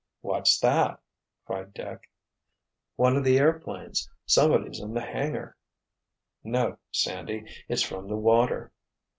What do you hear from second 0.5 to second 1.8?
that?" cried